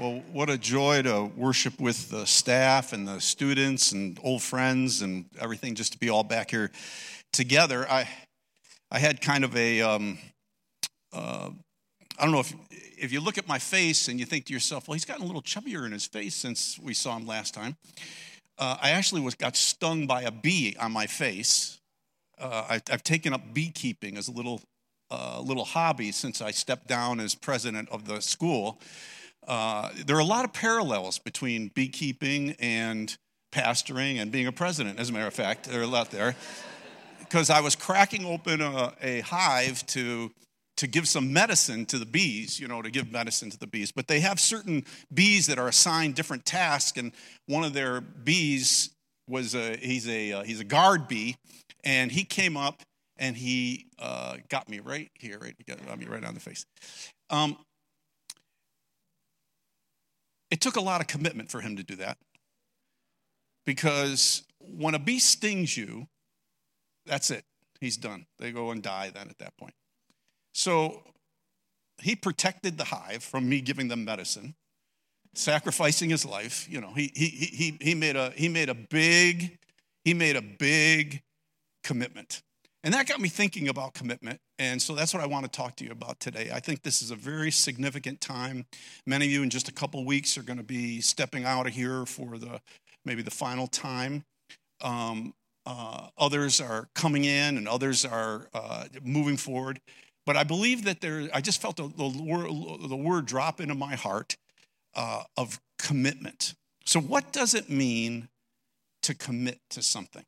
[0.00, 5.02] Well, what a joy to worship with the staff and the students and old friends
[5.02, 6.70] and everything, just to be all back here
[7.34, 7.86] together.
[7.86, 8.08] I,
[8.90, 10.18] I had kind of a, um,
[11.12, 11.50] uh,
[12.18, 14.88] I don't know if, if you look at my face and you think to yourself,
[14.88, 17.76] well, he's gotten a little chubbier in his face since we saw him last time.
[18.56, 21.78] Uh, I actually was, got stung by a bee on my face.
[22.40, 24.62] Uh, I, have taken up beekeeping as a little,
[25.10, 28.80] uh, little hobby since I stepped down as president of the school.
[29.46, 33.16] Uh, there are a lot of parallels between beekeeping and
[33.52, 35.68] pastoring and being a president, as a matter of fact.
[35.68, 36.36] There are a lot there.
[37.18, 40.32] Because I was cracking open a, a, hive to,
[40.76, 43.92] to give some medicine to the bees, you know, to give medicine to the bees.
[43.92, 47.12] But they have certain bees that are assigned different tasks, and
[47.46, 48.90] one of their bees
[49.28, 51.36] was a, he's, a, uh, he's a guard bee,
[51.84, 52.82] and he came up
[53.16, 56.64] and he uh, got me right here, right, he got me right on the face.
[57.28, 57.56] Um,
[60.50, 62.18] it took a lot of commitment for him to do that.
[63.66, 66.08] Because when a bee stings you,
[67.06, 67.44] that's it.
[67.80, 68.26] He's done.
[68.38, 69.74] They go and die then at that point.
[70.52, 71.02] So
[72.02, 74.54] he protected the hive from me giving them medicine,
[75.34, 76.66] sacrificing his life.
[76.70, 79.58] You know, he, he, he, he, made, a, he made a big,
[80.04, 81.22] he made a big
[81.84, 82.42] commitment.
[82.82, 84.40] And that got me thinking about commitment.
[84.58, 86.50] And so that's what I want to talk to you about today.
[86.52, 88.64] I think this is a very significant time.
[89.06, 91.74] Many of you in just a couple weeks are going to be stepping out of
[91.74, 92.60] here for the
[93.04, 94.24] maybe the final time.
[94.80, 95.34] Um,
[95.66, 99.80] uh, others are coming in and others are uh, moving forward.
[100.24, 102.48] But I believe that there, I just felt the, the, word,
[102.88, 104.36] the word drop into my heart
[104.94, 106.54] uh, of commitment.
[106.84, 108.28] So, what does it mean
[109.02, 110.24] to commit to something?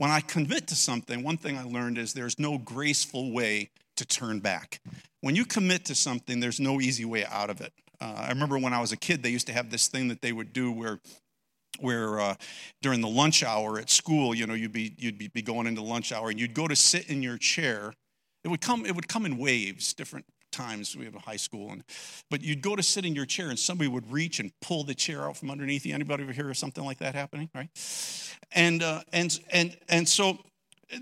[0.00, 4.06] When I commit to something, one thing I learned is there's no graceful way to
[4.06, 4.80] turn back.
[5.20, 7.74] When you commit to something, there's no easy way out of it.
[8.00, 10.22] Uh, I remember when I was a kid, they used to have this thing that
[10.22, 11.00] they would do where
[11.80, 12.34] where uh,
[12.80, 15.82] during the lunch hour at school, you know, you'd be you'd be, be going into
[15.82, 17.92] lunch hour and you'd go to sit in your chair.
[18.42, 21.70] It would come it would come in waves, different times we have a high school
[21.70, 21.84] and
[22.30, 24.94] but you'd go to sit in your chair and somebody would reach and pull the
[24.94, 25.94] chair out from underneath you.
[25.94, 27.68] Anybody ever hear of something like that happening right?
[28.52, 30.38] And uh, and and and so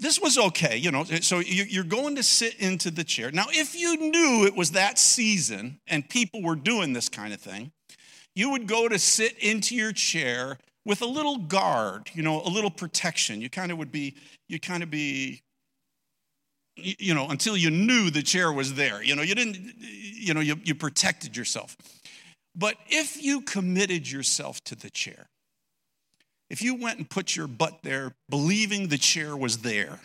[0.00, 3.30] this was okay you know so you're going to sit into the chair.
[3.30, 7.40] Now if you knew it was that season and people were doing this kind of
[7.40, 7.72] thing
[8.34, 12.50] you would go to sit into your chair with a little guard you know a
[12.50, 13.40] little protection.
[13.40, 14.14] You kind of would be
[14.48, 15.42] you kind of be
[16.78, 19.02] you know, until you knew the chair was there.
[19.02, 21.76] You know, you didn't, you know, you, you protected yourself.
[22.54, 25.28] But if you committed yourself to the chair,
[26.50, 30.00] if you went and put your butt there believing the chair was there,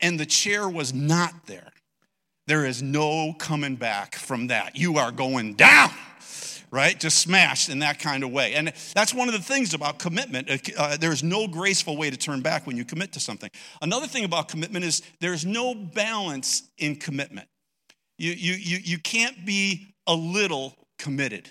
[0.00, 1.72] and the chair was not there,
[2.46, 4.76] there is no coming back from that.
[4.76, 5.90] You are going down
[6.70, 6.98] right?
[6.98, 8.54] Just smashed in that kind of way.
[8.54, 10.50] And that's one of the things about commitment.
[10.76, 13.50] Uh, there's no graceful way to turn back when you commit to something.
[13.82, 17.48] Another thing about commitment is there's no balance in commitment.
[18.18, 21.50] You, you, you, you can't be a little committed.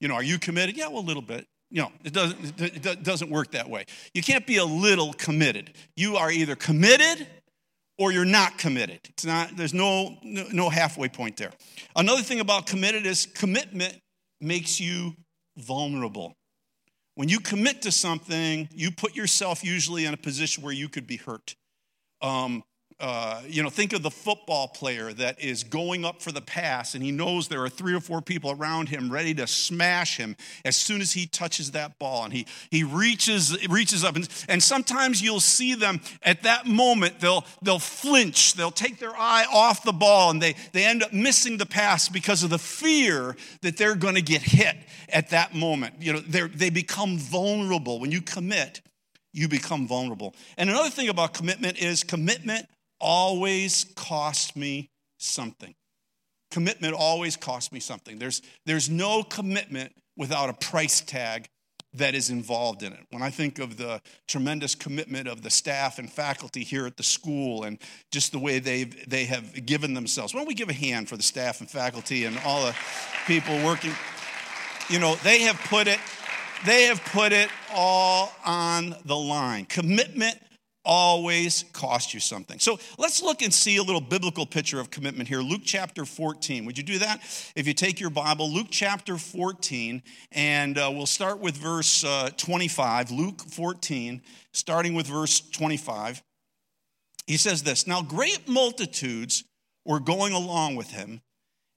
[0.00, 0.76] You know, are you committed?
[0.76, 1.46] Yeah, well, a little bit.
[1.70, 3.84] You know, it doesn't, it doesn't work that way.
[4.12, 5.74] You can't be a little committed.
[5.94, 7.28] You are either committed
[7.96, 9.00] or you're not committed.
[9.10, 11.52] It's not, there's no, no halfway point there.
[11.94, 14.00] Another thing about committed is commitment
[14.40, 15.14] makes you
[15.56, 16.36] vulnerable.
[17.14, 21.06] When you commit to something, you put yourself usually in a position where you could
[21.06, 21.54] be hurt.
[22.22, 22.62] Um,
[23.00, 26.94] uh, you know, think of the football player that is going up for the pass
[26.94, 30.36] and he knows there are three or four people around him ready to smash him
[30.64, 32.24] as soon as he touches that ball.
[32.24, 34.16] And he, he reaches, reaches up.
[34.16, 39.16] And, and sometimes you'll see them at that moment, they'll, they'll flinch, they'll take their
[39.16, 42.58] eye off the ball, and they, they end up missing the pass because of the
[42.58, 44.76] fear that they're going to get hit
[45.08, 45.94] at that moment.
[46.00, 48.00] You know, they they become vulnerable.
[48.00, 48.80] When you commit,
[49.32, 50.34] you become vulnerable.
[50.56, 52.66] And another thing about commitment is commitment
[53.00, 55.74] always cost me something.
[56.50, 58.18] Commitment always costs me something.
[58.18, 61.48] There's, there's no commitment without a price tag
[61.94, 63.00] that is involved in it.
[63.10, 67.02] When I think of the tremendous commitment of the staff and faculty here at the
[67.02, 67.78] school and
[68.12, 71.16] just the way they've, they have given themselves, why don't we give a hand for
[71.16, 72.76] the staff and faculty and all the
[73.26, 73.92] people working?
[74.88, 75.98] You know, they have put it,
[76.64, 79.64] they have put it all on the line.
[79.64, 80.38] Commitment
[80.84, 82.58] always cost you something.
[82.58, 85.40] So let's look and see a little biblical picture of commitment here.
[85.40, 86.64] Luke chapter 14.
[86.64, 87.20] Would you do that?
[87.54, 92.30] If you take your Bible, Luke chapter 14, and uh, we'll start with verse uh,
[92.36, 93.10] 25.
[93.10, 94.22] Luke 14,
[94.52, 96.22] starting with verse 25.
[97.26, 99.44] He says this Now great multitudes
[99.84, 101.20] were going along with him,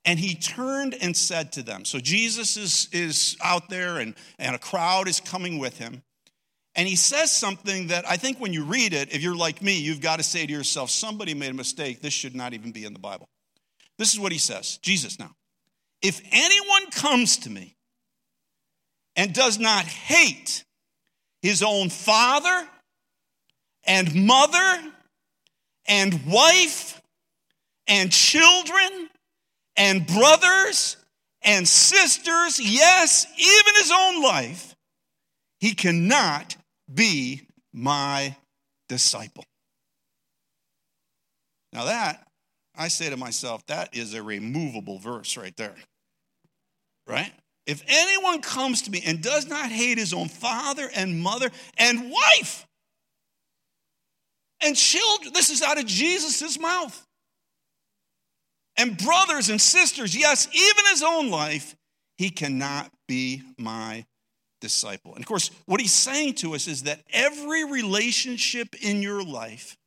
[0.06, 4.56] And he turned and said to them, So Jesus is, is out there and, and
[4.56, 6.04] a crowd is coming with him.
[6.75, 9.80] And he says something that I think when you read it, if you're like me,
[9.80, 12.02] you've got to say to yourself, somebody made a mistake.
[12.02, 13.30] This should not even be in the Bible.
[14.00, 15.36] This is what he says Jesus now.
[16.02, 17.75] If anyone comes to me
[19.16, 20.64] and does not hate
[21.42, 22.68] his own father
[23.84, 24.92] and mother
[25.86, 27.02] and wife
[27.88, 29.10] and children
[29.75, 30.98] and brothers
[31.44, 34.75] and sisters, yes, even his own life,
[35.60, 36.56] he cannot
[36.92, 37.42] be
[37.74, 38.36] my
[38.90, 39.46] disciple.
[41.72, 42.28] Now, that,
[42.76, 45.76] I say to myself, that is a removable verse right there.
[47.08, 47.32] Right?
[47.66, 52.12] If anyone comes to me and does not hate his own father and mother and
[52.12, 52.68] wife
[54.62, 57.06] and children, this is out of Jesus' mouth.
[58.78, 61.76] And brothers and sisters, yes, even his own life,
[62.18, 64.06] he cannot be my
[64.63, 65.13] disciple.
[65.13, 69.77] And of course, what he's saying to us is that every relationship in your life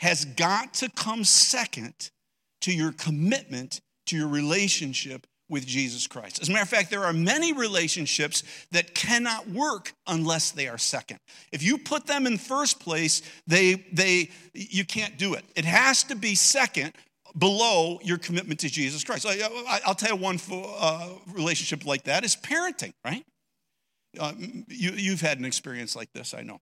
[0.00, 2.10] has got to come second
[2.62, 6.42] to your commitment to your relationship with Jesus Christ.
[6.42, 8.42] As a matter of fact, there are many relationships
[8.72, 11.20] that cannot work unless they are second.
[11.52, 15.44] If you put them in first place, they they you can't do it.
[15.54, 16.94] It has to be second
[17.38, 19.26] below your commitment to Jesus Christ.
[19.26, 23.24] I, will tell you one uh, relationship like that is parenting, right?
[24.18, 24.32] Uh,
[24.68, 26.60] you, you've had an experience like this, I know.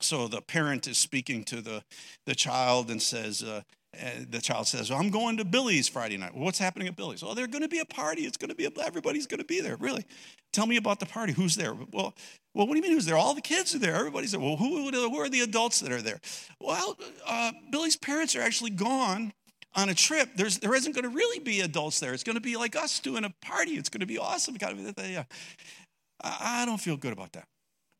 [0.00, 1.82] So the parent is speaking to the,
[2.26, 3.62] the child and says, uh,
[4.28, 6.34] the child says, well, I'm going to Billy's Friday night.
[6.34, 7.22] Well, what's happening at Billy's?
[7.22, 8.22] Oh, there's going to be a party.
[8.22, 9.76] It's going to be, a, everybody's going to be there.
[9.76, 10.04] Really?
[10.52, 11.32] Tell me about the party.
[11.32, 11.72] Who's there?
[11.74, 12.14] Well,
[12.54, 13.16] well, what do you mean who's there?
[13.16, 13.94] All the kids are there.
[13.94, 14.40] Everybody's there.
[14.40, 16.20] Well, who, who are the adults that are there?
[16.60, 19.32] Well, uh, Billy's parents are actually gone
[19.74, 20.30] on a trip.
[20.36, 22.14] There's, there isn't going to really be adults there.
[22.14, 23.72] It's going to be like us doing a party.
[23.72, 24.56] It's going to be awesome.
[26.20, 27.46] I don't feel good about that.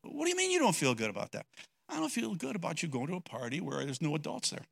[0.03, 1.45] What do you mean you don't feel good about that?
[1.89, 4.65] I don't feel good about you going to a party where there's no adults there.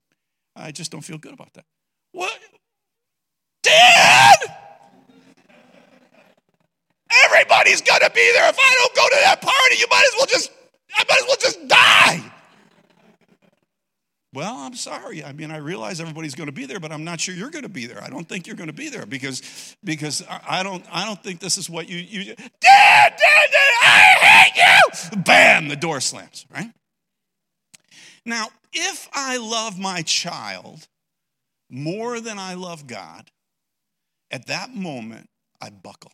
[0.55, 1.65] I just don't feel good about that.
[2.11, 2.39] What?
[3.63, 4.37] Dad!
[7.25, 8.49] Everybody's gonna be there.
[8.49, 10.51] If I don't go to that party, you might as well just,
[10.95, 12.31] I might as well just die.
[14.35, 15.23] Well, I'm sorry.
[15.23, 17.63] I mean, I realize everybody's going to be there, but I'm not sure you're going
[17.63, 18.03] to be there.
[18.03, 21.39] I don't think you're going to be there because because I don't I don't think
[21.39, 25.21] this is what you you Dad, Dad, Dad, I hate you.
[25.21, 26.69] Bam, the door slams, right?
[28.25, 30.89] Now, if I love my child
[31.69, 33.31] more than I love God,
[34.29, 35.29] at that moment
[35.61, 36.11] I buckle.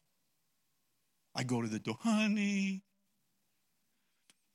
[1.33, 2.83] I go to the door, honey,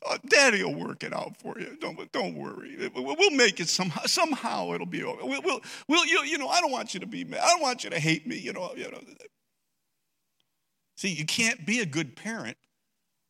[0.09, 1.77] Uh, Daddy will work it out for you.
[1.81, 2.77] Don't, don't worry.
[2.95, 4.03] We'll make it somehow.
[4.07, 5.25] Somehow it'll be over.
[5.25, 7.41] We'll, we'll, we'll, you, you know, I don't want you to be mad.
[7.43, 8.39] I don't want you to hate me.
[8.39, 9.01] You know, you know.
[10.97, 12.57] See, you can't be a good parent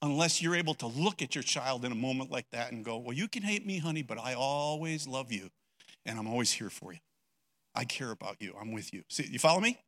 [0.03, 2.99] unless you're able to look at your child in a moment like that and go,
[2.99, 5.51] well, you can hate me, honey, but I always love you,
[6.05, 7.01] and I'm always here for you.
[7.75, 8.55] I care about you.
[8.61, 9.03] I'm with you.
[9.09, 9.79] See, you follow me?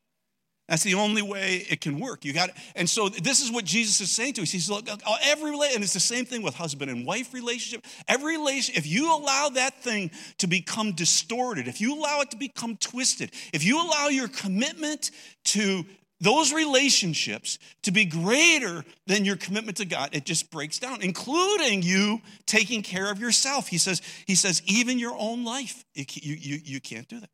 [0.68, 2.26] That's the only way it can work.
[2.26, 2.54] You got it.
[2.76, 4.50] And so this is what Jesus is saying to us.
[4.50, 7.86] He says, look, uh, every and it's the same thing with husband and wife relationship.
[8.06, 12.36] Every relationship, if you allow that thing to become distorted, if you allow it to
[12.36, 15.10] become twisted, if you allow your commitment
[15.44, 15.86] to
[16.20, 21.82] those relationships to be greater than your commitment to God, it just breaks down, including
[21.82, 23.68] you taking care of yourself.
[23.68, 27.30] He says, he says, even your own life, you, you, you can't do that.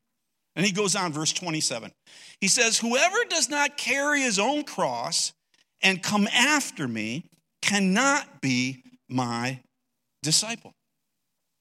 [0.57, 1.91] And he goes on, verse 27.
[2.41, 5.33] He says, Whoever does not carry his own cross
[5.83, 7.25] and come after me
[7.63, 9.61] cannot be my
[10.23, 10.73] disciple.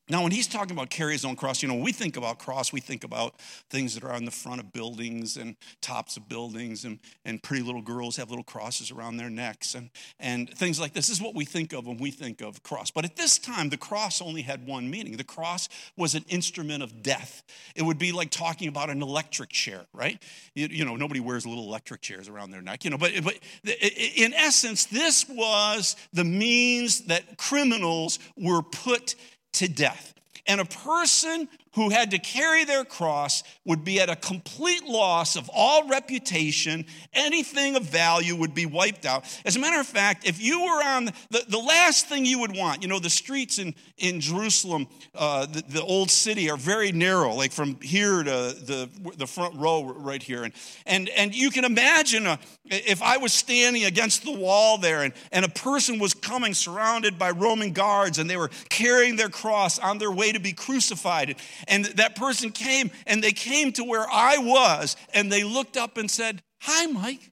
[0.10, 2.74] Now, when he's talking about carry his own cross, you know, we think about cross,
[2.74, 6.84] we think about things that are on the front of buildings and tops of buildings,
[6.84, 10.92] and, and pretty little girls have little crosses around their necks and, and things like
[10.92, 11.08] this.
[11.08, 12.92] This is what we think of when we think of cross.
[12.92, 16.84] But at this time, the cross only had one meaning the cross was an instrument
[16.84, 17.42] of death.
[17.74, 20.22] It would be like talking about an electric chair, right?
[20.54, 23.40] You, you know, nobody wears little electric chairs around their neck, you know, but, but
[23.64, 29.16] in essence, this was the means that criminals were put
[29.54, 30.14] to death.
[30.46, 35.36] And a person who had to carry their cross would be at a complete loss
[35.36, 36.86] of all reputation.
[37.14, 39.26] Anything of value would be wiped out.
[39.46, 42.56] As a matter of fact, if you were on the, the last thing you would
[42.56, 46.92] want, you know, the streets in, in Jerusalem, uh, the, the old city, are very
[46.92, 50.44] narrow, like from here to the, the front row right here.
[50.44, 50.54] And,
[50.86, 52.38] and, and you can imagine a, uh,
[52.70, 57.20] if I was standing against the wall there and, and a person was coming surrounded
[57.20, 61.36] by Roman guards and they were carrying their cross on their way to be crucified
[61.68, 65.98] And that person came and they came to where I was and they looked up
[65.98, 67.32] and said, Hi, Mike.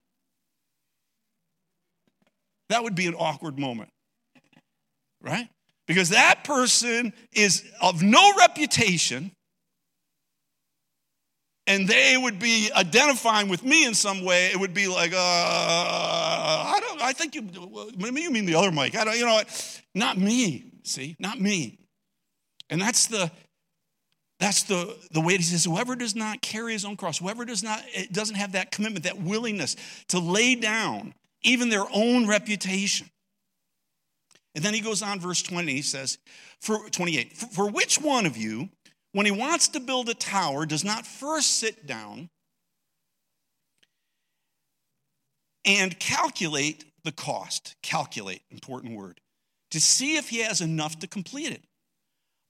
[2.69, 3.89] That would be an awkward moment,
[5.21, 5.49] right?
[5.87, 9.31] Because that person is of no reputation
[11.67, 15.17] and they would be identifying with me in some way, it would be like, uh,
[15.17, 17.47] I don't, I think you,
[17.97, 18.95] you mean the other Mike.
[18.95, 19.81] I don't, you know what?
[19.93, 21.77] Not me, see, not me.
[22.69, 23.31] And that's the,
[24.41, 27.61] that's the, the way he says, whoever does not carry his own cross, whoever does
[27.61, 29.75] not, it doesn't have that commitment, that willingness
[30.07, 33.07] to lay down even their own reputation.
[34.55, 36.17] And then he goes on, verse 20, he says,
[36.59, 38.69] for 28, for, for which one of you,
[39.11, 42.27] when he wants to build a tower, does not first sit down
[45.65, 47.75] and calculate the cost.
[47.83, 49.21] Calculate, important word.
[49.69, 51.61] To see if he has enough to complete it.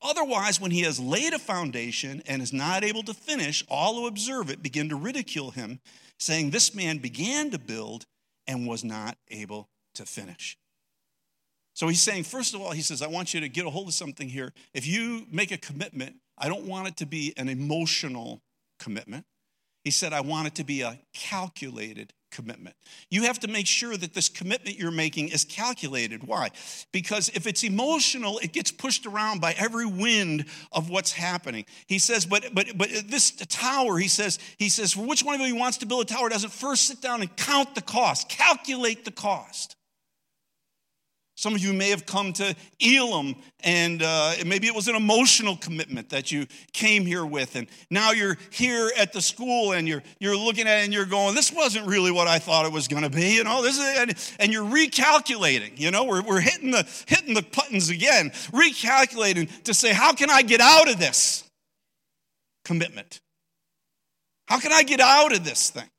[0.02, 4.08] Otherwise, when he has laid a foundation and is not able to finish, all who
[4.08, 5.80] observe it begin to ridicule him,
[6.20, 8.06] saying, This man began to build
[8.48, 10.58] and was not able to finish.
[11.74, 13.88] So he's saying, first of all, he says, I want you to get a hold
[13.88, 14.54] of something here.
[14.74, 18.42] If you make a commitment, I don't want it to be an emotional
[18.80, 19.26] commitment.
[19.84, 22.76] He said, I want it to be a calculated commitment.
[23.10, 26.24] You have to make sure that this commitment you're making is calculated.
[26.24, 26.50] Why?
[26.92, 31.66] Because if it's emotional, it gets pushed around by every wind of what's happening.
[31.88, 35.46] He says, but but but this tower, he says, he says, for which one of
[35.46, 39.04] you wants to build a tower doesn't first sit down and count the cost, calculate
[39.04, 39.76] the cost.
[41.42, 45.58] Some of you may have come to Elim, and uh, maybe it was an emotional
[45.58, 47.56] commitment that you came here with.
[47.56, 51.08] And now you're here at the school and you're, you're looking at it and you're
[51.08, 53.38] going, This wasn't really what I thought it was going to be.
[53.38, 55.80] You know, this is, and, and you're recalculating.
[55.80, 60.30] You know, we're, we're hitting, the, hitting the buttons again, recalculating to say, How can
[60.30, 61.50] I get out of this
[62.66, 63.20] commitment?
[64.46, 65.90] How can I get out of this thing?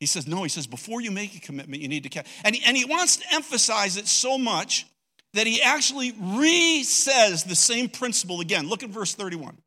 [0.00, 2.24] He says, no, he says, before you make a commitment, you need to.
[2.42, 4.86] And he, and he wants to emphasize it so much
[5.34, 8.66] that he actually re says the same principle again.
[8.66, 9.58] Look at verse 31.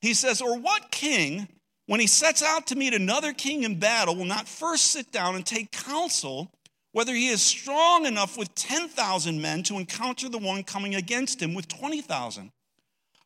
[0.00, 1.48] He says, Or what king,
[1.86, 5.34] when he sets out to meet another king in battle, will not first sit down
[5.34, 6.48] and take counsel
[6.92, 11.52] whether he is strong enough with 10,000 men to encounter the one coming against him
[11.52, 12.52] with 20,000?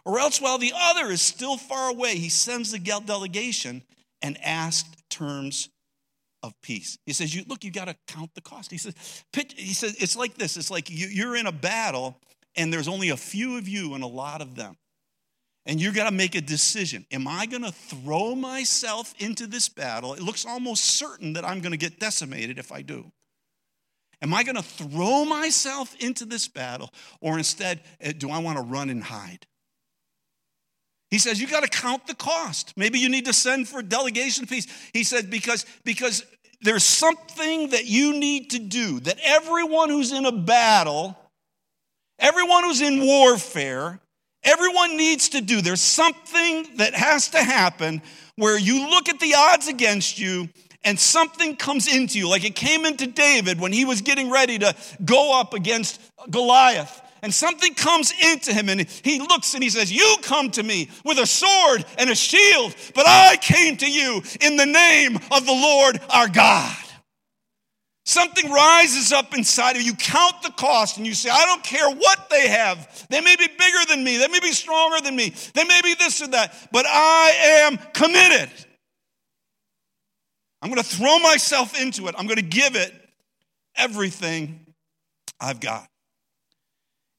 [0.06, 3.82] Or else, while the other is still far away, he sends the delegation
[4.22, 5.68] and asks terms
[6.42, 6.98] of peace.
[7.06, 8.70] He says, you, look, you got to count the cost.
[8.70, 8.94] He says,
[9.32, 10.56] he says, it's like this.
[10.56, 12.20] It's like you, you're in a battle
[12.54, 14.76] and there's only a few of you and a lot of them.
[15.66, 17.04] And you got to make a decision.
[17.10, 20.14] Am I going to throw myself into this battle?
[20.14, 23.10] It looks almost certain that I'm going to get decimated if I do.
[24.22, 26.90] Am I going to throw myself into this battle
[27.20, 29.46] or instead eh, do I want to run and hide?
[31.10, 32.72] He says you got to count the cost.
[32.76, 34.66] Maybe you need to send for a delegation peace.
[34.92, 36.24] He said because because
[36.62, 41.16] there's something that you need to do that everyone who's in a battle,
[42.18, 44.00] everyone who's in warfare,
[44.42, 45.60] everyone needs to do.
[45.60, 48.02] There's something that has to happen
[48.36, 50.48] where you look at the odds against you
[50.84, 54.58] and something comes into you, like it came into David when he was getting ready
[54.58, 59.68] to go up against Goliath and something comes into him and he looks and he
[59.68, 63.90] says, You come to me with a sword and a shield, but I came to
[63.90, 66.76] you in the name of the Lord our God.
[68.04, 69.88] Something rises up inside of you.
[69.88, 73.08] You count the cost and you say, I don't care what they have.
[73.10, 74.18] They may be bigger than me.
[74.18, 75.34] They may be stronger than me.
[75.54, 78.50] They may be this or that, but I am committed.
[80.62, 82.14] I'm going to throw myself into it.
[82.16, 82.94] I'm going to give it
[83.76, 84.64] everything
[85.40, 85.88] I've got.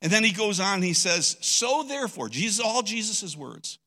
[0.01, 3.79] And then he goes on, he says, So therefore, Jesus, all Jesus' words,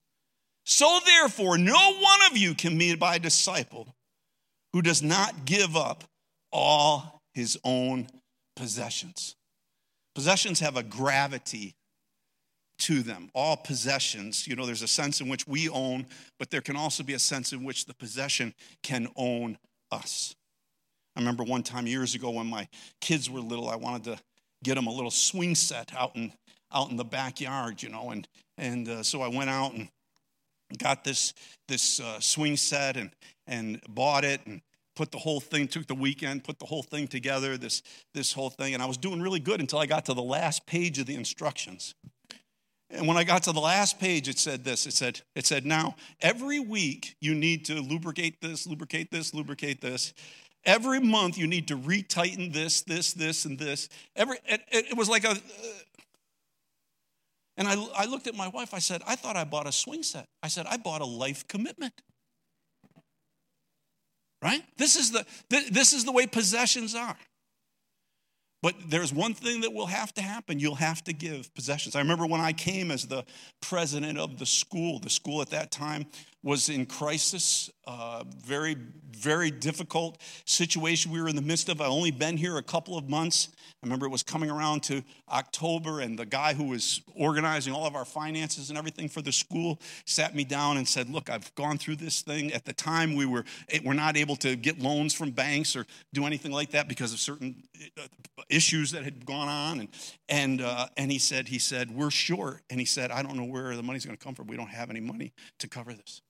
[0.64, 3.94] so therefore, no one of you can be my disciple
[4.72, 6.04] who does not give up
[6.52, 8.08] all his own
[8.56, 9.36] possessions.
[10.14, 11.74] Possessions have a gravity
[12.80, 13.30] to them.
[13.34, 16.06] All possessions, you know, there's a sense in which we own,
[16.38, 19.58] but there can also be a sense in which the possession can own
[19.90, 20.34] us.
[21.16, 22.68] I remember one time years ago when my
[23.00, 24.18] kids were little, I wanted to
[24.62, 26.32] get them a little swing set out in
[26.72, 28.10] out in the backyard, you know.
[28.10, 29.88] And and uh, so I went out and
[30.78, 31.34] got this
[31.68, 33.10] this uh, swing set and
[33.46, 34.60] and bought it and
[34.96, 38.50] put the whole thing took the weekend put the whole thing together this this whole
[38.50, 41.06] thing and i was doing really good until i got to the last page of
[41.06, 41.94] the instructions
[42.90, 45.64] and when i got to the last page it said this it said it said
[45.64, 50.12] now every week you need to lubricate this lubricate this lubricate this
[50.64, 53.88] Every month you need to retighten this, this, this, and this.
[54.14, 55.36] Every it, it was like a.
[57.56, 58.74] And I, I looked at my wife.
[58.74, 60.26] I said, I thought I bought a swing set.
[60.42, 62.00] I said, I bought a life commitment.
[64.42, 64.62] Right?
[64.78, 67.16] This is the, this is the way possessions are.
[68.62, 70.58] But there's one thing that will have to happen.
[70.58, 71.96] You'll have to give possessions.
[71.96, 73.24] I remember when I came as the
[73.62, 76.06] president of the school, the school at that time
[76.42, 78.76] was in crisis, uh, very,
[79.10, 81.80] very difficult situation we were in the midst of.
[81.80, 83.48] I'd only been here a couple of months.
[83.82, 87.86] I remember it was coming around to October, and the guy who was organizing all
[87.86, 91.54] of our finances and everything for the school sat me down and said, Look, I've
[91.54, 92.52] gone through this thing.
[92.52, 93.44] At the time, we were,
[93.84, 97.18] were not able to get loans from banks or do anything like that because of
[97.18, 97.62] certain
[97.98, 98.02] uh,
[98.48, 99.80] issues that had gone on.
[99.80, 99.88] And,
[100.28, 102.62] and, uh, and he, said, he said, We're short.
[102.70, 104.46] And he said, I don't know where the money's going to come from.
[104.46, 106.22] We don't have any money to cover this.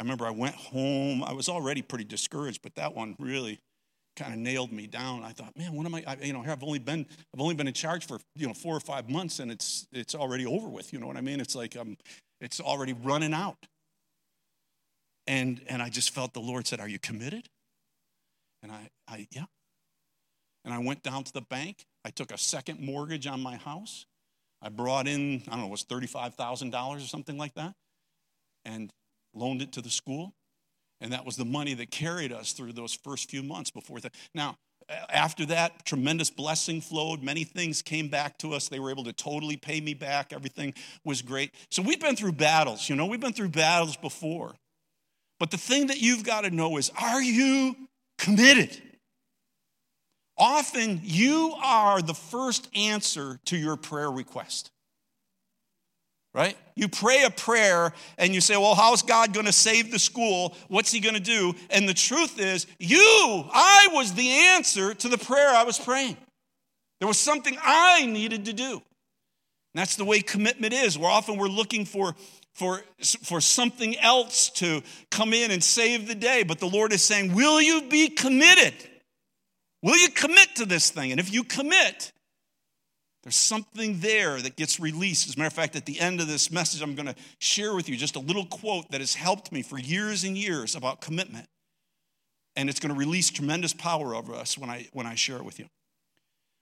[0.00, 1.22] I remember I went home.
[1.22, 3.58] I was already pretty discouraged, but that one really
[4.16, 5.22] kind of nailed me down.
[5.22, 6.16] I thought, man, what am I, I?
[6.22, 7.04] You know, I've only been
[7.34, 10.14] I've only been in charge for you know four or five months, and it's it's
[10.14, 10.94] already over with.
[10.94, 11.38] You know what I mean?
[11.38, 11.98] It's like um,
[12.40, 13.58] it's already running out.
[15.26, 17.50] And and I just felt the Lord said, "Are you committed?"
[18.62, 19.44] And I I yeah.
[20.64, 21.84] And I went down to the bank.
[22.06, 24.06] I took a second mortgage on my house.
[24.62, 27.52] I brought in I don't know, it was thirty five thousand dollars or something like
[27.56, 27.74] that,
[28.64, 28.90] and
[29.34, 30.34] loaned it to the school.
[31.00, 34.14] And that was the money that carried us through those first few months before that.
[34.34, 34.56] Now,
[35.08, 37.22] after that, tremendous blessing flowed.
[37.22, 38.68] Many things came back to us.
[38.68, 40.32] They were able to totally pay me back.
[40.32, 41.54] Everything was great.
[41.70, 44.54] So we've been through battles, you know, we've been through battles before.
[45.38, 47.76] But the thing that you've got to know is are you
[48.18, 48.76] committed?
[50.36, 54.70] Often you are the first answer to your prayer request
[56.34, 56.56] right?
[56.74, 60.56] You pray a prayer and you say, Well, how's God going to save the school?
[60.68, 61.54] What's He going to do?
[61.70, 66.16] And the truth is, you, I was the answer to the prayer I was praying.
[67.00, 68.72] There was something I needed to do.
[68.72, 70.98] And that's the way commitment is.
[70.98, 72.14] We're often we're looking for,
[72.54, 72.82] for,
[73.22, 76.42] for something else to come in and save the day.
[76.42, 78.74] But the Lord is saying, Will you be committed?
[79.82, 81.10] Will you commit to this thing?
[81.10, 82.12] And if you commit,
[83.30, 85.28] there's something there that gets released.
[85.28, 87.76] As a matter of fact, at the end of this message, I'm going to share
[87.76, 91.00] with you just a little quote that has helped me for years and years about
[91.00, 91.46] commitment.
[92.56, 95.44] And it's going to release tremendous power over us when I, when I share it
[95.44, 95.66] with you.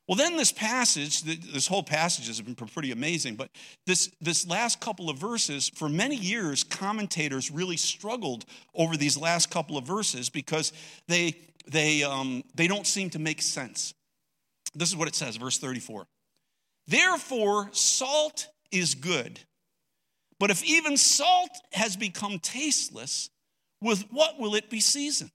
[0.06, 3.48] Well, then this passage, this whole passage has been pretty amazing, but
[3.86, 9.50] this, this last couple of verses, for many years, commentators really struggled over these last
[9.50, 10.74] couple of verses because
[11.08, 11.34] they,
[11.66, 13.94] they, um, they don't seem to make sense.
[14.74, 16.06] This is what it says, verse 34.
[16.88, 19.40] Therefore, salt is good.
[20.40, 23.28] But if even salt has become tasteless,
[23.80, 25.30] with what will it be seasoned?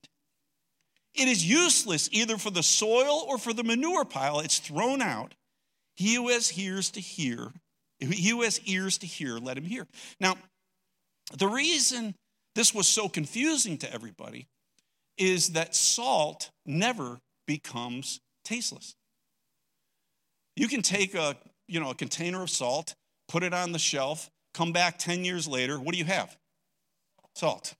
[1.14, 4.40] It is useless either for the soil or for the manure pile.
[4.40, 5.34] It's thrown out.
[5.94, 7.52] He who has ears to hear,
[8.00, 9.86] he who has ears to hear, let him hear.
[10.18, 10.36] Now,
[11.32, 12.16] the reason
[12.56, 14.48] this was so confusing to everybody
[15.16, 18.96] is that salt never becomes tasteless.
[20.56, 21.36] You can take a,
[21.68, 22.94] you know, a container of salt,
[23.28, 26.36] put it on the shelf, come back 10 years later, what do you have?
[27.34, 27.74] Salt.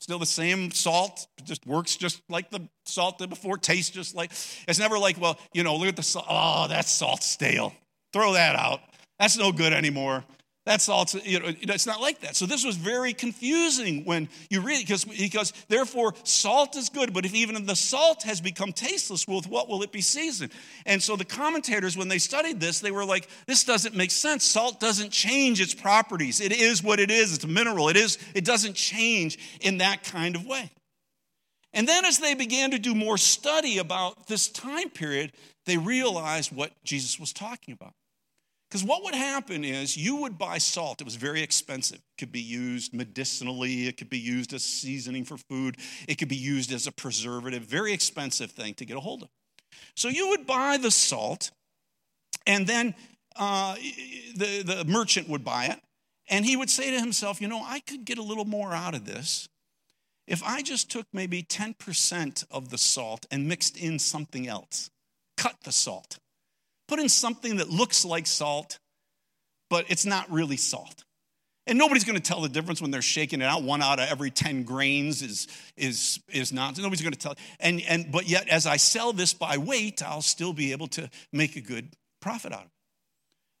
[0.00, 4.30] Still the same salt, just works just like the salt did before, tastes just like.
[4.68, 6.26] It's never like, well, you know, look at the salt.
[6.28, 7.74] Oh, that salt's stale.
[8.12, 8.80] Throw that out.
[9.18, 10.24] That's no good anymore.
[10.68, 11.06] That's all.
[11.24, 12.36] You know, it's not like that.
[12.36, 17.24] So this was very confusing when you read because because therefore salt is good, but
[17.24, 20.52] if even the salt has become tasteless, with what will it be seasoned?
[20.84, 24.44] And so the commentators, when they studied this, they were like, this doesn't make sense.
[24.44, 26.38] Salt doesn't change its properties.
[26.38, 27.32] It is what it is.
[27.32, 27.88] It's a mineral.
[27.88, 28.18] It is.
[28.34, 30.70] It doesn't change in that kind of way.
[31.72, 35.32] And then as they began to do more study about this time period,
[35.64, 37.94] they realized what Jesus was talking about.
[38.68, 41.00] Because what would happen is you would buy salt.
[41.00, 41.98] It was very expensive.
[41.98, 45.76] It could be used medicinally, it could be used as seasoning for food,
[46.06, 47.62] it could be used as a preservative.
[47.62, 49.28] Very expensive thing to get a hold of.
[49.96, 51.50] So you would buy the salt,
[52.46, 52.94] and then
[53.36, 53.76] uh,
[54.36, 55.80] the, the merchant would buy it,
[56.28, 58.94] and he would say to himself, You know, I could get a little more out
[58.94, 59.48] of this
[60.26, 64.90] if I just took maybe 10% of the salt and mixed in something else,
[65.38, 66.18] cut the salt
[66.88, 68.78] Put in something that looks like salt,
[69.70, 71.04] but it's not really salt.
[71.66, 73.62] And nobody's going to tell the difference when they're shaking it out.
[73.62, 76.78] One out of every 10 grains is, is, is not.
[76.78, 77.34] Nobody's going to tell.
[77.60, 81.10] And, and, but yet, as I sell this by weight, I'll still be able to
[81.30, 81.90] make a good
[82.22, 82.72] profit out of it.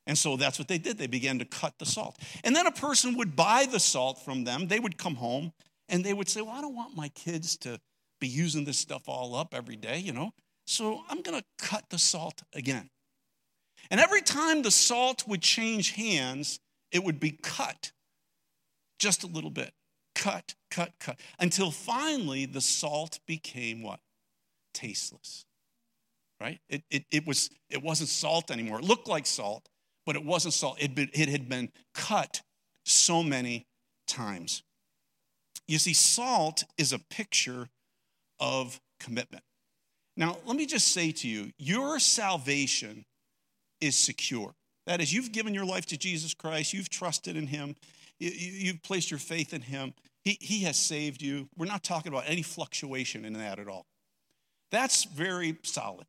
[0.06, 0.96] And so that's what they did.
[0.96, 2.16] They began to cut the salt.
[2.42, 4.68] And then a person would buy the salt from them.
[4.68, 5.52] They would come home
[5.90, 7.78] and they would say, Well, I don't want my kids to
[8.18, 10.32] be using this stuff all up every day, you know.
[10.66, 12.88] So I'm going to cut the salt again.
[13.90, 16.60] And every time the salt would change hands,
[16.92, 17.92] it would be cut
[18.98, 19.72] just a little bit.
[20.14, 21.18] Cut, cut, cut.
[21.38, 24.00] Until finally the salt became what?
[24.74, 25.46] Tasteless.
[26.40, 26.60] Right?
[26.68, 28.78] It, it, it, was, it wasn't salt anymore.
[28.80, 29.68] It looked like salt,
[30.04, 30.76] but it wasn't salt.
[30.80, 32.42] It, been, it had been cut
[32.84, 33.66] so many
[34.06, 34.62] times.
[35.66, 37.68] You see, salt is a picture
[38.40, 39.44] of commitment.
[40.16, 43.04] Now, let me just say to you your salvation
[43.80, 44.54] is secure.
[44.86, 47.76] That is, you've given your life to Jesus Christ, you've trusted in Him,
[48.18, 49.94] you've placed your faith in Him.
[50.24, 51.48] He, he has saved you.
[51.56, 53.86] We're not talking about any fluctuation in that at all.
[54.70, 56.06] That's very solid.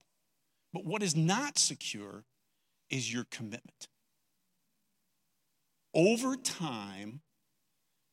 [0.74, 2.24] But what is not secure
[2.90, 3.88] is your commitment.
[5.94, 7.22] Over time,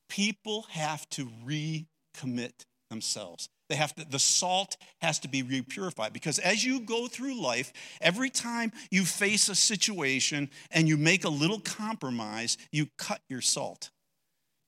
[0.09, 3.49] people have to recommit themselves.
[3.69, 7.73] They have to, the salt has to be repurified because as you go through life,
[8.01, 13.41] every time you face a situation and you make a little compromise, you cut your
[13.41, 13.91] salt.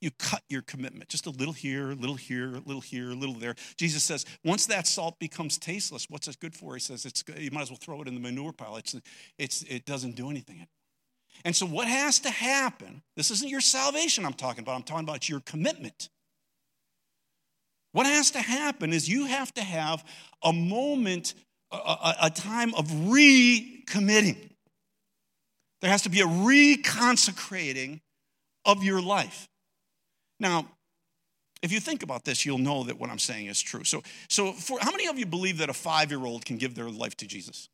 [0.00, 1.08] You cut your commitment.
[1.08, 3.56] Just a little here, a little here, a little here, a little there.
[3.76, 6.74] Jesus says, once that salt becomes tasteless, what's it good for?
[6.74, 7.38] He says, it's good.
[7.38, 8.76] you might as well throw it in the manure pile.
[8.76, 8.94] It's,
[9.38, 10.66] it's, it doesn't do anything.
[11.44, 13.02] And so, what has to happen?
[13.16, 16.08] This isn't your salvation I'm talking about, I'm talking about your commitment.
[17.92, 20.04] What has to happen is you have to have
[20.42, 21.34] a moment,
[21.72, 24.50] a, a time of recommitting.
[25.80, 28.00] There has to be a reconsecrating
[28.64, 29.48] of your life.
[30.40, 30.66] Now,
[31.62, 33.84] if you think about this, you'll know that what I'm saying is true.
[33.84, 37.16] So, so for how many of you believe that a five-year-old can give their life
[37.16, 37.68] to Jesus?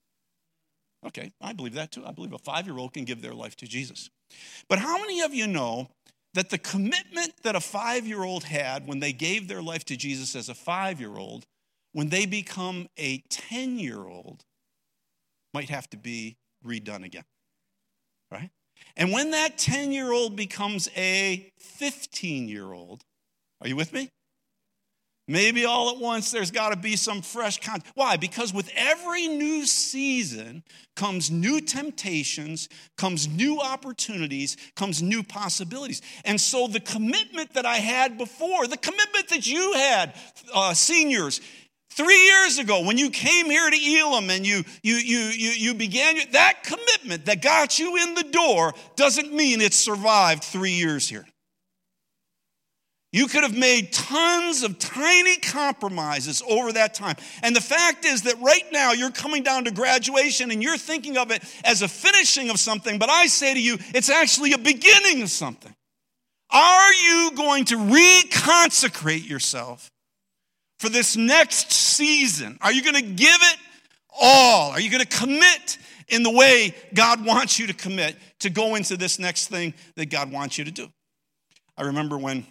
[1.07, 2.03] Okay, I believe that too.
[2.07, 4.09] I believe a five-year-old can give their life to Jesus.
[4.69, 5.89] But how many of you know
[6.35, 9.97] that the commitment that a five year old had when they gave their life to
[9.97, 11.47] Jesus as a five year old,
[11.93, 14.45] when they become a 10 year old,
[15.53, 17.25] might have to be redone again.
[18.31, 18.51] Right?
[18.97, 23.03] And when that 10 year old becomes a 15 year old,
[23.61, 24.11] are you with me?
[25.27, 27.87] Maybe all at once there's got to be some fresh content.
[27.95, 28.19] Why?
[28.19, 30.63] Because with every new season
[30.97, 36.03] comes new temptations, comes new opportunities, comes new possibilities.
[36.27, 40.15] And so the commitment that I had before, the commitment that you had,
[40.53, 41.41] uh, seniors,
[41.89, 45.75] three years ago when you came here to Elim and you, you, you, you, you
[45.75, 51.09] began, that commitment that got you in the door doesn't mean it survived three years
[51.09, 51.25] here.
[53.15, 57.15] You could have made tons of tiny compromises over that time.
[57.45, 61.17] And the fact is that right now you're coming down to graduation and you're thinking
[61.17, 64.59] of it as a finishing of something, but I say to you, it's actually a
[64.59, 65.73] beginning of something.
[66.51, 69.93] Are you going to reconsecrate yourself
[70.81, 72.59] for this next season?
[72.63, 73.59] Are you going to give it
[74.11, 74.73] all?
[74.73, 78.75] Are you going to commit in the way God wants you to commit to go
[78.75, 80.89] into this next thing that God wants you to do?
[81.77, 82.45] I remember when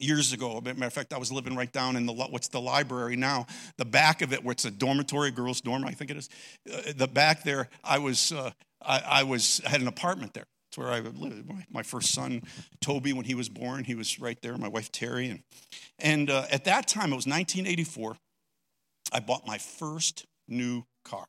[0.00, 0.60] years ago.
[0.60, 3.46] matter of fact, I was living right down in the what's the library now.
[3.76, 6.28] The back of it, where it's a dormitory, girls' dorm, I think it is.
[6.72, 8.50] Uh, the back there, I was uh,
[8.82, 10.46] I, I, was had an apartment there.
[10.70, 11.48] It's where I lived.
[11.48, 12.42] My, my, first son,
[12.80, 14.56] Toby, when he was born, he was right there.
[14.56, 15.40] My wife Terry, and
[15.98, 18.16] and uh, at that time, it was 1984.
[19.12, 21.26] I bought my first new car.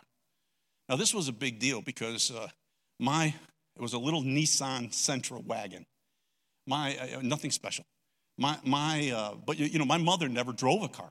[0.87, 2.49] Now this was a big deal because uh,
[2.99, 3.33] my
[3.75, 5.85] it was a little Nissan Sentra wagon.
[6.67, 7.85] My uh, nothing special.
[8.37, 11.09] My, my uh, but you know, my mother never drove a car.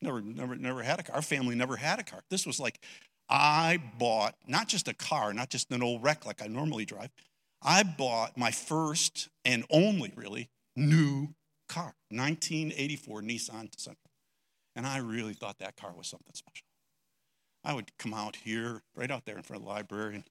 [0.00, 1.16] Never, never, never had a car.
[1.16, 2.20] Our family never had a car.
[2.30, 2.80] This was like,
[3.28, 7.10] I bought not just a car, not just an old wreck like I normally drive.
[7.62, 11.34] I bought my first and only really new
[11.68, 13.96] car, 1984 Nissan Sentra.
[14.76, 16.64] And I really thought that car was something special.
[17.64, 20.24] I would come out here, right out there in front of the library, and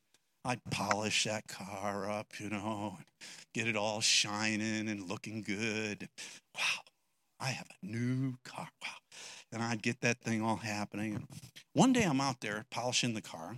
[0.48, 2.98] I'd polish that car up, you know,
[3.54, 6.08] get it all shining and looking good.
[6.56, 6.86] Wow,
[7.38, 8.70] I have a new car.
[8.82, 8.90] Wow.
[9.52, 11.16] And I'd get that thing all happening.
[11.16, 11.28] And
[11.74, 13.58] one day I'm out there polishing the car,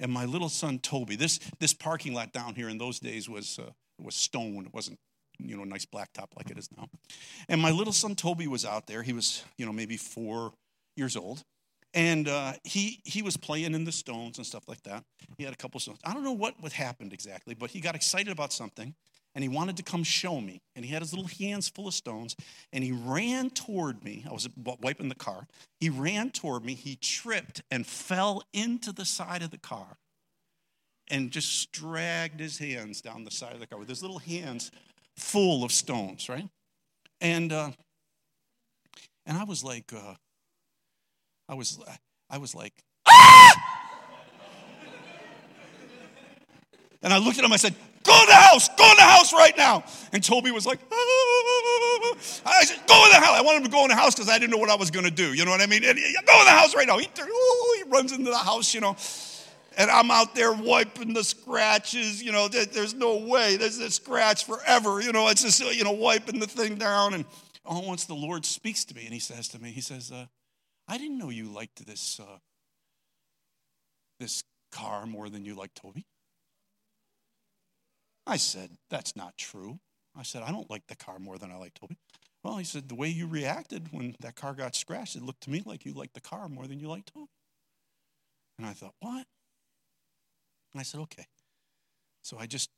[0.00, 3.60] and my little son Toby, this, this parking lot down here in those days was,
[3.60, 3.70] uh,
[4.02, 4.66] was stone.
[4.66, 4.98] It wasn't,
[5.38, 6.88] you know, nice blacktop like it is now.
[7.48, 9.04] And my little son Toby was out there.
[9.04, 10.52] He was, you know, maybe four
[10.96, 11.44] years old
[11.94, 15.04] and uh, he he was playing in the stones and stuff like that.
[15.38, 16.00] He had a couple stones.
[16.04, 18.94] I don't know what what happened exactly, but he got excited about something,
[19.34, 20.60] and he wanted to come show me.
[20.74, 22.34] And he had his little hands full of stones,
[22.72, 24.24] and he ran toward me.
[24.28, 24.48] I was
[24.82, 25.46] wiping the car.
[25.78, 26.74] He ran toward me.
[26.74, 29.96] He tripped and fell into the side of the car,
[31.08, 34.72] and just dragged his hands down the side of the car with his little hands
[35.16, 36.48] full of stones, right?
[37.20, 37.70] And uh,
[39.26, 39.92] and I was like.
[39.92, 40.14] Uh,
[41.48, 41.78] I was,
[42.30, 42.72] I was like,
[43.06, 43.74] ah!
[47.02, 49.32] And I looked at him, I said, Go in the house, go in the house
[49.32, 49.82] right now.
[50.12, 52.16] And Toby was like, ah.
[52.46, 53.38] I said, Go in the house.
[53.38, 54.90] I wanted him to go in the house because I didn't know what I was
[54.90, 55.32] going to do.
[55.32, 55.84] You know what I mean?
[55.84, 56.98] And, go in the house right now.
[56.98, 58.96] He, he runs into the house, you know.
[59.76, 62.22] And I'm out there wiping the scratches.
[62.22, 63.56] You know, there's no way.
[63.56, 65.00] There's a scratch forever.
[65.00, 67.14] You know, it's just, you know, wiping the thing down.
[67.14, 67.24] And
[67.64, 70.26] all once the Lord speaks to me and he says to me, He says, uh,
[70.86, 72.38] I didn't know you liked this, uh,
[74.20, 76.06] this car more than you like Toby.
[78.26, 79.78] I said, That's not true.
[80.16, 81.96] I said, I don't like the car more than I like Toby.
[82.42, 85.50] Well, he said, The way you reacted when that car got scratched, it looked to
[85.50, 87.30] me like you liked the car more than you liked Toby.
[88.58, 89.26] And I thought, What?
[90.72, 91.26] And I said, Okay.
[92.22, 92.70] So I just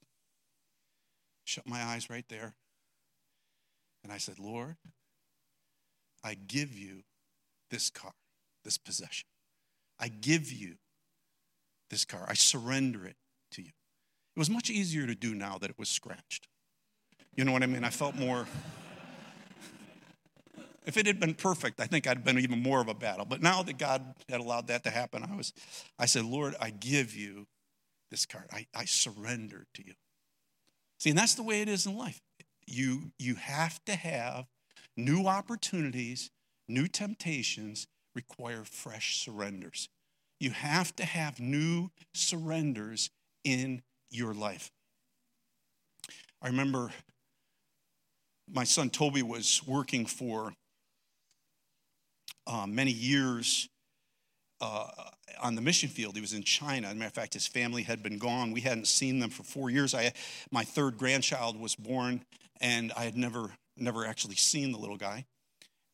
[1.44, 2.54] shut my eyes right there.
[4.02, 4.76] And I said, Lord,
[6.22, 7.02] I give you
[7.76, 8.12] this car,
[8.64, 9.26] this possession.
[10.00, 10.76] I give you
[11.90, 12.24] this car.
[12.26, 13.16] I surrender it
[13.50, 13.68] to you.
[14.34, 16.48] It was much easier to do now that it was scratched.
[17.34, 17.84] You know what I mean?
[17.84, 18.46] I felt more.
[20.86, 23.26] If it had been perfect, I think I'd been even more of a battle.
[23.26, 25.52] But now that God had allowed that to happen, I was,
[25.98, 27.46] I said, Lord, I give you
[28.10, 28.46] this card.
[28.50, 29.92] I, I surrender to you.
[30.98, 32.22] See, and that's the way it is in life.
[32.66, 34.46] You, you have to have
[34.96, 36.30] new opportunities,
[36.68, 39.88] new temptations require fresh surrenders.
[40.40, 43.10] You have to have new surrenders
[43.44, 44.70] in your life.
[46.42, 46.90] I remember
[48.52, 50.52] my son Toby was working for
[52.46, 53.68] uh, many years
[54.60, 54.86] uh,
[55.42, 56.14] on the mission field.
[56.14, 56.88] He was in China.
[56.88, 58.52] As a matter of fact, his family had been gone.
[58.52, 59.94] We hadn't seen them for four years.
[59.94, 60.12] I,
[60.50, 62.24] my third grandchild was born,
[62.60, 65.26] and I had never, never actually seen the little guy.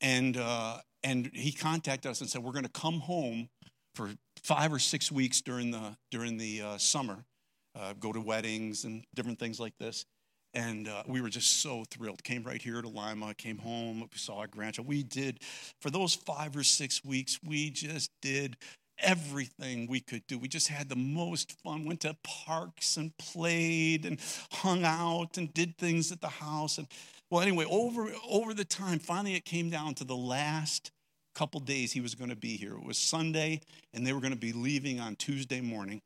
[0.02, 3.48] And, uh, and he contacted us and said, We're going to come home
[3.94, 4.10] for
[4.42, 7.24] five or six weeks during the, during the uh, summer,
[7.78, 10.04] uh, go to weddings and different things like this.
[10.54, 12.22] And uh, we were just so thrilled.
[12.24, 14.86] Came right here to Lima, came home, saw our grandchild.
[14.86, 15.40] We did,
[15.80, 18.58] for those five or six weeks, we just did
[19.02, 20.38] everything we could do.
[20.38, 24.18] We just had the most fun, went to parks and played and
[24.50, 26.78] hung out and did things at the house.
[26.78, 26.86] And
[27.30, 30.90] well, anyway, over, over the time, finally it came down to the last
[31.34, 32.74] couple days he was going to be here.
[32.74, 33.60] It was Sunday,
[33.94, 36.00] and they were going to be leaving on Tuesday morning.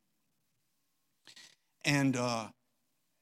[1.84, 2.46] And uh,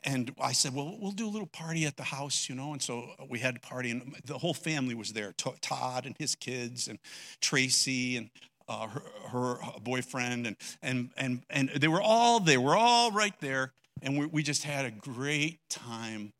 [0.04, 2.72] and I said, well, we'll do a little party at the house, you know.
[2.72, 6.34] And so we had a party, and the whole family was there Todd and his
[6.34, 6.98] kids, and
[7.40, 8.30] Tracy and
[8.68, 12.60] uh, her, her, boyfriend, and, and, and, and they were all there.
[12.60, 13.72] We're all right there.
[14.02, 16.32] And we, we just had a great time,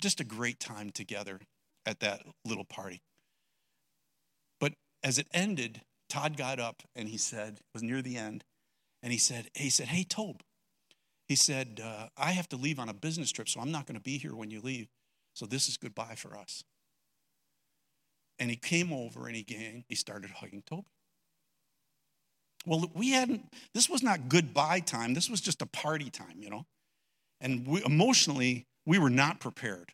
[0.00, 1.40] just a great time together
[1.86, 3.02] at that little party.
[4.60, 8.44] But as it ended, Todd got up and he said, it was near the end,
[9.02, 10.40] and he said, he said, hey, Tobe,
[11.28, 13.96] he said, uh, I have to leave on a business trip, so I'm not going
[13.96, 14.88] to be here when you leave.
[15.34, 16.62] So this is goodbye for us.
[18.38, 20.88] And he came over and he, he started hugging Toby.
[22.64, 25.14] Well, we hadn't, this was not goodbye time.
[25.14, 26.66] This was just a party time, you know.
[27.40, 29.92] And we, emotionally, we were not prepared.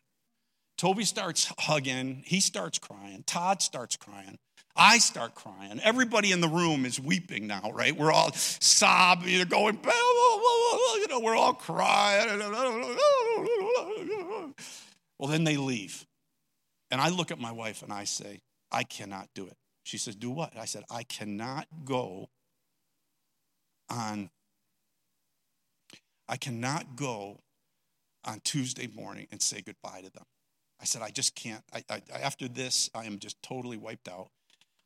[0.77, 4.37] Toby starts hugging, he starts crying, Todd starts crying.
[4.75, 5.81] I start crying.
[5.83, 7.93] Everybody in the room is weeping now, right?
[7.97, 12.39] We're all sobbing, you're going, you know, we're all crying.
[15.17, 16.05] Well, then they leave.
[16.91, 18.39] And I look at my wife and I say,
[18.71, 19.57] I cannot do it.
[19.83, 20.55] She says, Do what?
[20.57, 22.29] I said, I cannot go
[23.89, 24.29] on,
[26.27, 27.39] I cannot go
[28.25, 30.25] on Tuesday morning and say goodbye to them.
[30.81, 31.63] I said, I just can't.
[31.73, 34.29] I, I, after this, I am just totally wiped out.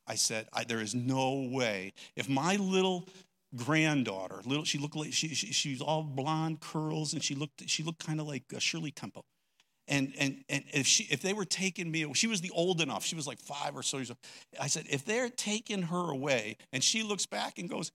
[0.07, 1.93] I said, I, there is no way.
[2.15, 3.07] If my little
[3.55, 7.83] granddaughter, little, she looked like she, she she's all blonde curls, and she looked she
[7.83, 9.23] looked kind of like uh, Shirley Temple.
[9.87, 13.05] And and and if she if they were taking me, she was the old enough.
[13.05, 14.17] She was like five or so years old.
[14.59, 17.91] I said, if they're taking her away, and she looks back and goes,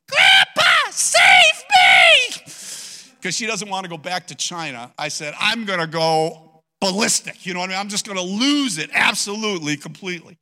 [0.91, 4.93] save me, because she doesn't want to go back to China.
[4.99, 7.47] I said, I'm gonna go ballistic.
[7.47, 7.81] You know what I mean?
[7.81, 10.39] I'm just gonna lose it absolutely, completely.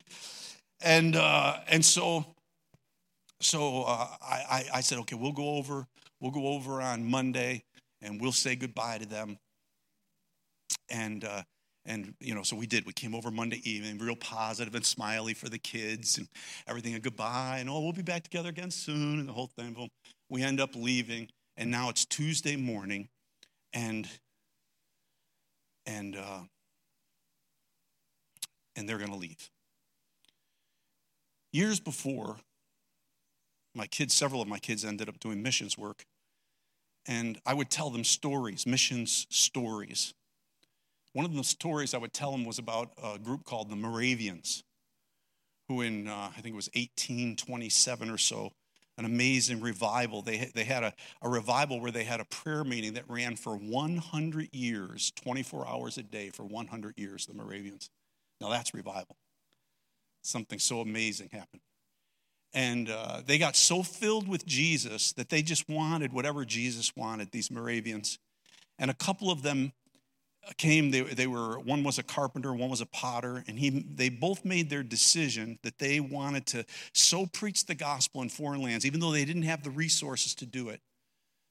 [0.82, 2.26] And, uh, and so,
[3.40, 5.86] so uh, I, I said, okay, we'll go over,
[6.20, 7.64] we'll go over on Monday
[8.02, 9.38] and we'll say goodbye to them.
[10.90, 11.42] And, uh,
[11.86, 12.84] and you know, so we did.
[12.84, 16.28] We came over Monday evening, real positive and smiley for the kids and
[16.66, 19.88] everything, and goodbye, and oh, we'll be back together again soon, and the whole thing.
[20.28, 23.08] We end up leaving, and now it's Tuesday morning,
[23.72, 24.08] and
[25.86, 26.40] and uh,
[28.76, 29.50] and they're going to leave.
[31.52, 32.36] Years before,
[33.74, 36.04] my kids, several of my kids ended up doing missions work.
[37.06, 40.14] and I would tell them stories, missions stories.
[41.12, 44.64] One of the stories I would tell them was about a group called the Moravians,
[45.68, 48.52] who in, uh, I think it was 1827 or so,
[48.98, 50.22] an amazing revival.
[50.22, 53.56] They, they had a, a revival where they had a prayer meeting that ran for
[53.56, 57.90] 100 years, 24 hours a day for 100 years, the Moravians.
[58.40, 59.16] Now that's revival.
[60.22, 61.62] Something so amazing happened.
[62.52, 67.30] And uh, they got so filled with Jesus that they just wanted whatever Jesus wanted,
[67.30, 68.18] these Moravians.
[68.78, 69.72] And a couple of them
[70.58, 74.08] came, they, they were, one was a carpenter, one was a potter, and he, they
[74.08, 78.86] both made their decision that they wanted to so preach the gospel in foreign lands,
[78.86, 80.80] even though they didn't have the resources to do it,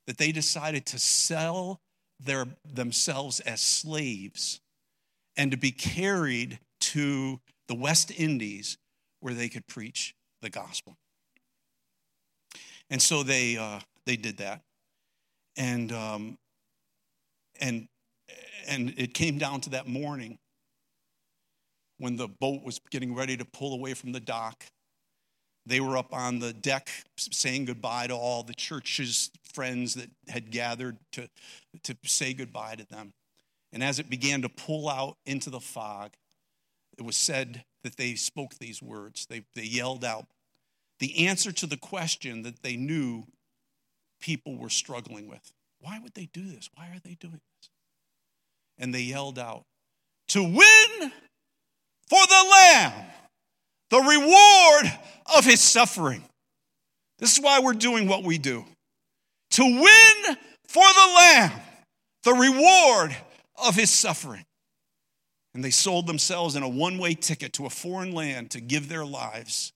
[0.08, 1.82] that they decided to sell
[2.20, 4.62] their, themselves as slaves
[5.36, 8.78] and to be carried to the West Indies
[9.20, 10.96] where they could preach the gospel.
[12.90, 14.62] And so they, uh, they did that.
[15.58, 16.38] And, um,
[17.60, 17.88] and
[18.68, 20.38] and it came down to that morning
[21.98, 24.66] when the boat was getting ready to pull away from the dock.
[25.66, 30.52] They were up on the deck saying goodbye to all the church's friends that had
[30.52, 31.28] gathered to,
[31.84, 33.14] to say goodbye to them.
[33.74, 36.12] And as it began to pull out into the fog,
[36.98, 39.26] it was said that they spoke these words.
[39.26, 40.28] They, they yelled out
[41.00, 43.26] the answer to the question that they knew
[44.22, 45.52] people were struggling with.
[45.80, 46.70] Why would they do this?
[46.76, 47.70] Why are they doing this?
[48.78, 49.64] And they yelled out,
[50.30, 51.12] To win
[52.10, 52.94] for the Lamb
[53.90, 55.00] the reward
[55.38, 56.24] of his suffering.
[57.20, 58.66] This is why we're doing what we do.
[59.52, 61.52] To win for the Lamb
[62.24, 63.16] the reward
[63.64, 64.44] of his suffering.
[65.54, 68.90] And they sold themselves in a one way ticket to a foreign land to give
[68.90, 69.72] their lives.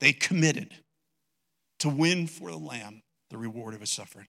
[0.00, 0.74] They committed
[1.78, 4.26] to win for the Lamb the reward of his suffering.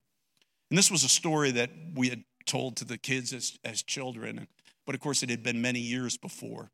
[0.70, 4.48] And this was a story that we had told to the kids as, as children.
[4.86, 6.72] But of course, it had been many years before.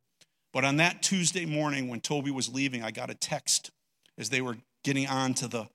[0.54, 3.72] But on that Tuesday morning when Toby was leaving, I got a text
[4.18, 5.66] as they were getting onto the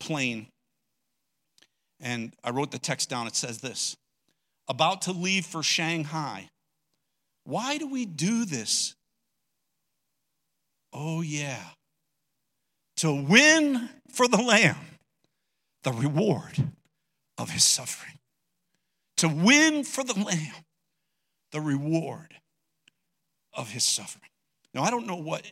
[0.00, 0.48] plane.
[2.00, 3.26] And I wrote the text down.
[3.26, 3.96] It says this
[4.68, 6.50] About to leave for Shanghai.
[7.44, 8.96] Why do we do this?
[10.92, 11.62] Oh, yeah.
[12.98, 14.76] To win for the Lamb
[15.84, 16.72] the reward
[17.38, 18.18] of his suffering
[19.18, 20.64] to win for the Lamb
[21.52, 22.34] the reward
[23.54, 24.30] of his suffering.
[24.74, 25.50] Now, I don't know what.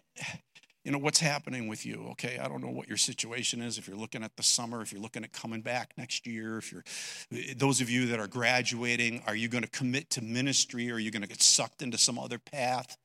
[0.85, 2.38] You know what's happening with you, okay?
[2.38, 3.79] I don't know what your situation is.
[3.79, 6.70] If you're looking at the summer, if you're looking at coming back next year, if
[6.70, 6.85] you're
[7.57, 10.90] those of you that are graduating, are you going to commit to ministry?
[10.90, 12.98] Or are you going to get sucked into some other path?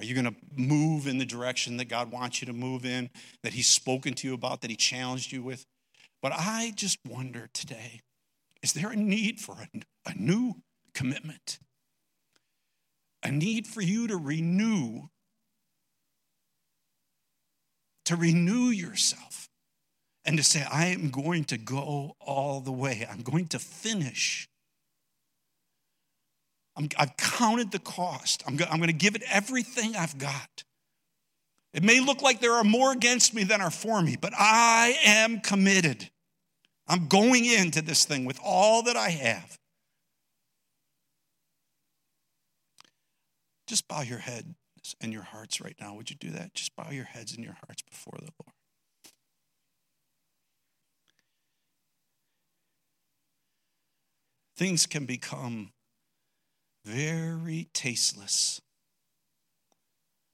[0.00, 3.10] Are you going to move in the direction that God wants you to move in,
[3.44, 5.66] that He's spoken to you about, that He challenged you with?
[6.20, 8.00] But I just wonder today
[8.62, 10.54] is there a need for a, a new
[10.94, 11.58] commitment?
[13.22, 15.08] A need for you to renew,
[18.06, 19.48] to renew yourself
[20.24, 23.06] and to say, I am going to go all the way.
[23.10, 24.48] I'm going to finish.
[26.76, 28.42] i have counted the cost.
[28.46, 30.64] I'm, go, I'm going to give it everything I've got.
[31.72, 34.96] It may look like there are more against me than are for me, but I
[35.04, 36.10] am committed.
[36.90, 39.56] I'm going into this thing with all that I have.
[43.68, 44.56] Just bow your head
[45.00, 45.94] and your hearts right now.
[45.94, 46.52] Would you do that?
[46.52, 48.54] Just bow your heads and your hearts before the Lord.
[54.56, 55.70] Things can become
[56.84, 58.60] very tasteless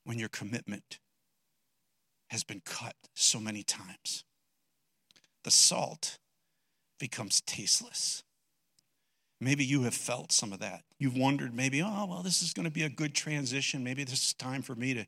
[0.04, 1.00] when your commitment
[2.30, 4.24] has been cut so many times.
[5.44, 6.16] The salt
[6.98, 8.22] becomes tasteless.
[9.40, 10.82] Maybe you have felt some of that.
[10.98, 13.84] You've wondered, maybe, oh, well, this is going to be a good transition.
[13.84, 15.04] Maybe this is time for me to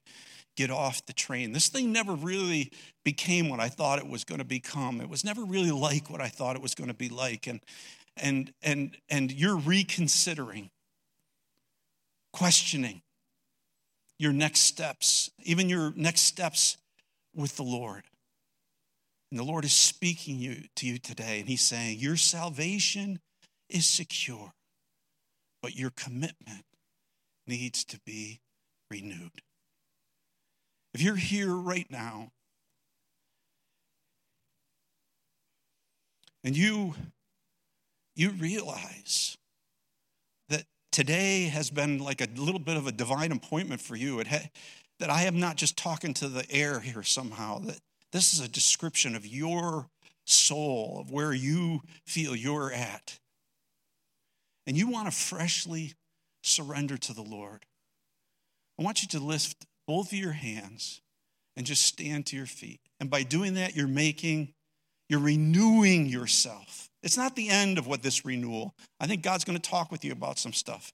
[0.54, 1.52] get off the train.
[1.52, 2.70] This thing never really
[3.04, 5.00] became what I thought it was going to become.
[5.00, 7.46] It was never really like what I thought it was going to be like.
[7.46, 7.60] And,
[8.16, 10.70] and, and, and you're reconsidering,
[12.32, 13.00] questioning
[14.18, 16.76] your next steps, even your next steps
[17.34, 18.02] with the Lord.
[19.30, 23.20] And the Lord is speaking you, to you today, and He's saying, Your salvation
[23.68, 24.52] is secure,
[25.62, 26.64] but your commitment
[27.46, 28.40] needs to be
[28.90, 29.42] renewed.
[30.94, 32.32] If you're here right now
[36.42, 36.94] and you
[38.18, 39.36] you realize
[40.48, 44.18] that today has been like a little bit of a divine appointment for you.
[44.18, 44.50] It ha-
[44.98, 47.78] that I am not just talking to the air here somehow, that
[48.12, 49.88] this is a description of your
[50.24, 53.18] soul, of where you feel you're at.
[54.66, 55.94] and you want to freshly
[56.42, 57.64] surrender to the Lord,
[58.78, 61.00] I want you to lift both of your hands
[61.56, 62.80] and just stand to your feet.
[63.00, 64.52] And by doing that, you're making,
[65.08, 66.90] you're renewing yourself.
[67.02, 68.74] It's not the end of what this renewal.
[69.00, 70.92] I think God's going to talk with you about some stuff.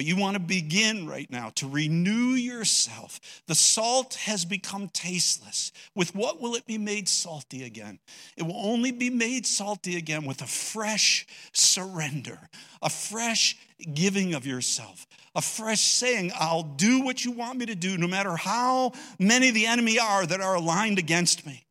[0.00, 3.20] But you want to begin right now to renew yourself.
[3.46, 5.72] The salt has become tasteless.
[5.94, 7.98] With what will it be made salty again?
[8.34, 12.48] It will only be made salty again with a fresh surrender,
[12.80, 13.58] a fresh
[13.92, 18.08] giving of yourself, a fresh saying, I'll do what you want me to do, no
[18.08, 21.66] matter how many the enemy are that are aligned against me.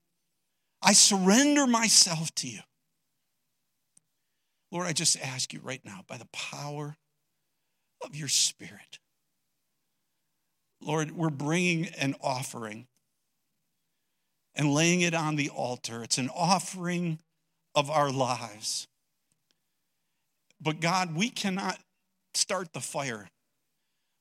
[0.84, 2.60] I surrender myself to you.
[4.72, 6.96] Lord, I just ask you right now, by the power
[8.02, 9.00] of your spirit.
[10.82, 12.88] Lord, we're bringing an offering
[14.56, 16.04] and laying it on the altar.
[16.04, 17.20] It's an offering
[17.76, 18.88] of our lives.
[20.62, 21.78] But God, we cannot
[22.34, 23.30] start the fire.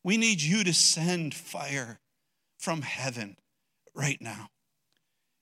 [0.04, 1.98] We need you to send fire
[2.58, 3.36] from heaven
[3.94, 4.48] right now.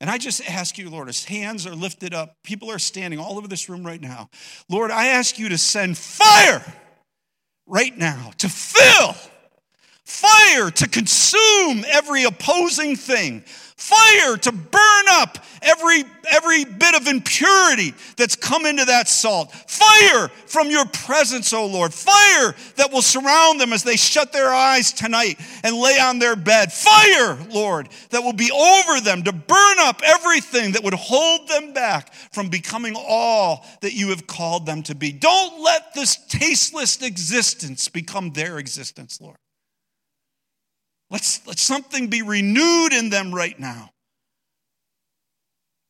[0.01, 3.39] And I just ask you, Lord, as hands are lifted up, people are standing all
[3.39, 4.28] over this room right now.
[4.68, 6.62] Lord, I ask you to send fire
[7.66, 9.14] right now to fill,
[10.07, 17.92] fire to consume every opposing thing, fire to burn up every, every bit of impurity
[18.16, 23.61] that's come into that salt, fire from your presence, O Lord, fire that will surround
[23.61, 28.22] them as they shut their eyes tonight and lay on their bed, fire, Lord, that
[28.22, 32.94] will be over them to burn up everything that would hold them back from becoming
[32.96, 35.11] all that you have called them to be.
[35.11, 39.38] Don't let this tasteless existence become their existence, Lord.
[41.11, 43.90] Let's let something be renewed in them right now.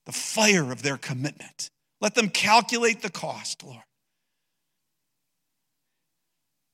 [0.05, 1.71] The fire of their commitment.
[2.01, 3.83] Let them calculate the cost, Lord.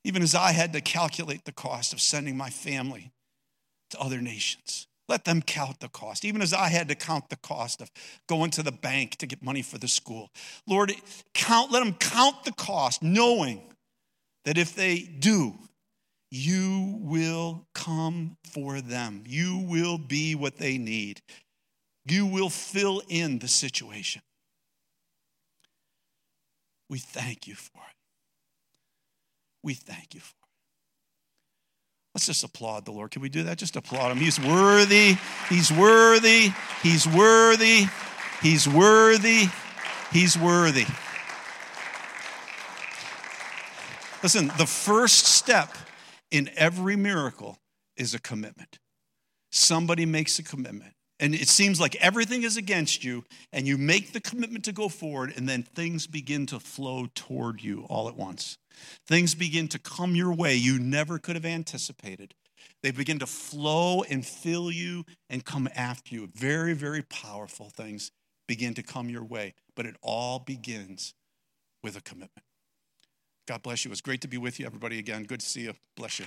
[0.04, 3.12] Even as I had to calculate the cost of sending my family
[3.90, 4.88] to other nations.
[5.08, 7.90] Let them count the cost, even as I had to count the cost of
[8.28, 10.30] going to the bank to get money for the school.
[10.66, 10.92] Lord,
[11.34, 13.62] count, let them count the cost, knowing
[14.44, 15.54] that if they do,
[16.34, 19.22] you will come for them.
[19.26, 21.20] You will be what they need.
[22.06, 24.22] You will fill in the situation.
[26.88, 27.96] We thank you for it.
[29.62, 30.48] We thank you for it.
[32.14, 33.10] Let's just applaud the Lord.
[33.10, 33.58] Can we do that?
[33.58, 34.16] Just applaud him.
[34.16, 35.18] He's worthy.
[35.50, 36.48] He's worthy.
[36.82, 37.84] He's worthy.
[38.40, 39.48] He's worthy.
[40.10, 40.86] He's worthy.
[44.22, 45.76] Listen, the first step
[46.32, 47.58] in every miracle
[47.96, 48.78] is a commitment.
[49.52, 50.94] Somebody makes a commitment.
[51.20, 54.88] And it seems like everything is against you, and you make the commitment to go
[54.88, 58.58] forward, and then things begin to flow toward you all at once.
[59.06, 62.34] Things begin to come your way you never could have anticipated.
[62.82, 66.28] They begin to flow and fill you and come after you.
[66.34, 68.10] Very, very powerful things
[68.48, 71.14] begin to come your way, but it all begins
[71.84, 72.46] with a commitment.
[73.46, 73.88] God bless you.
[73.88, 75.24] It was great to be with you, everybody, again.
[75.24, 75.74] Good to see you.
[75.96, 76.26] Bless you.